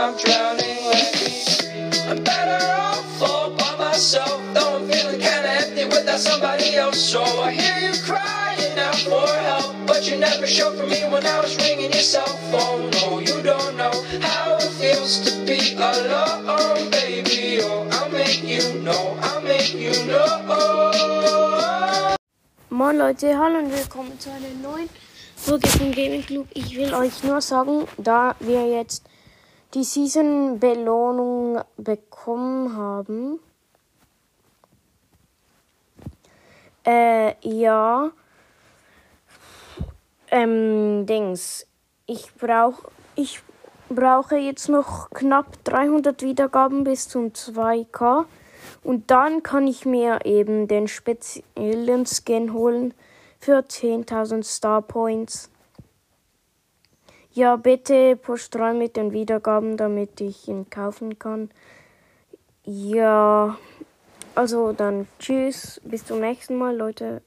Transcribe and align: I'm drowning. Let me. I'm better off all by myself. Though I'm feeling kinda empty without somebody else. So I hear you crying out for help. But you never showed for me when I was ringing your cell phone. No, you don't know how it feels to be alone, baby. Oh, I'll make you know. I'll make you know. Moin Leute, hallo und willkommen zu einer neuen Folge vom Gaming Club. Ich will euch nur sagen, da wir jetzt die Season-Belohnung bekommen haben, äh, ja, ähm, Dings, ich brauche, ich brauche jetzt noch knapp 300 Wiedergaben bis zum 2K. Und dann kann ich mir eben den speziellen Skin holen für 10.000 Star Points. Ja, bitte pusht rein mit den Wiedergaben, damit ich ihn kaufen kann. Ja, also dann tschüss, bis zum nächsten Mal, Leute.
I'm 0.00 0.16
drowning. 0.16 0.80
Let 0.88 1.12
me. 1.20 1.28
I'm 2.08 2.24
better 2.24 2.56
off 2.72 3.20
all 3.20 3.50
by 3.50 3.76
myself. 3.76 4.40
Though 4.54 4.78
I'm 4.78 4.88
feeling 4.88 5.20
kinda 5.20 5.50
empty 5.60 5.84
without 5.84 6.18
somebody 6.18 6.74
else. 6.74 6.98
So 6.98 7.22
I 7.22 7.52
hear 7.52 7.76
you 7.86 7.92
crying 8.08 8.78
out 8.78 8.96
for 8.96 9.28
help. 9.48 9.76
But 9.86 10.08
you 10.08 10.16
never 10.16 10.46
showed 10.46 10.78
for 10.78 10.86
me 10.86 11.04
when 11.12 11.26
I 11.26 11.38
was 11.40 11.54
ringing 11.58 11.92
your 11.92 12.00
cell 12.00 12.32
phone. 12.50 12.88
No, 12.96 13.18
you 13.20 13.42
don't 13.42 13.76
know 13.76 13.92
how 14.22 14.56
it 14.56 14.72
feels 14.80 15.20
to 15.26 15.32
be 15.44 15.76
alone, 15.76 16.88
baby. 16.90 17.60
Oh, 17.60 17.86
I'll 17.92 18.08
make 18.08 18.42
you 18.42 18.80
know. 18.80 19.18
I'll 19.20 19.42
make 19.42 19.74
you 19.74 19.92
know. 20.06 22.16
Moin 22.70 22.96
Leute, 22.96 23.36
hallo 23.36 23.58
und 23.58 23.70
willkommen 23.70 24.18
zu 24.18 24.30
einer 24.30 24.48
neuen 24.62 24.88
Folge 25.36 25.68
vom 25.68 25.92
Gaming 25.92 26.24
Club. 26.24 26.46
Ich 26.54 26.74
will 26.74 26.94
euch 26.94 27.22
nur 27.22 27.42
sagen, 27.42 27.86
da 27.98 28.34
wir 28.40 28.66
jetzt 28.66 29.02
die 29.74 29.84
Season-Belohnung 29.84 31.60
bekommen 31.76 32.76
haben, 32.76 33.38
äh, 36.86 37.34
ja, 37.42 38.10
ähm, 40.30 41.06
Dings, 41.06 41.66
ich 42.06 42.34
brauche, 42.34 42.90
ich 43.14 43.42
brauche 43.88 44.36
jetzt 44.36 44.68
noch 44.68 45.10
knapp 45.10 45.62
300 45.64 46.22
Wiedergaben 46.22 46.84
bis 46.84 47.08
zum 47.08 47.32
2K. 47.32 48.24
Und 48.82 49.10
dann 49.10 49.42
kann 49.42 49.66
ich 49.66 49.84
mir 49.84 50.20
eben 50.24 50.68
den 50.68 50.88
speziellen 50.88 52.06
Skin 52.06 52.52
holen 52.52 52.94
für 53.38 53.58
10.000 53.60 54.44
Star 54.44 54.82
Points. 54.82 55.49
Ja, 57.32 57.54
bitte 57.54 58.16
pusht 58.16 58.56
rein 58.56 58.78
mit 58.78 58.96
den 58.96 59.12
Wiedergaben, 59.12 59.76
damit 59.76 60.20
ich 60.20 60.48
ihn 60.48 60.68
kaufen 60.68 61.18
kann. 61.18 61.50
Ja, 62.64 63.56
also 64.34 64.72
dann 64.72 65.06
tschüss, 65.20 65.80
bis 65.84 66.04
zum 66.04 66.18
nächsten 66.20 66.56
Mal, 66.56 66.76
Leute. 66.76 67.22